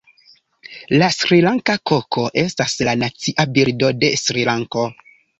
[1.01, 4.87] La Srilanka koko estas la Nacia birdo de Srilanko.